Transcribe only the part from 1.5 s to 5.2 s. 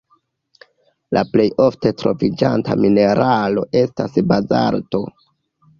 ofte troviĝanta mineralo estas bazalto.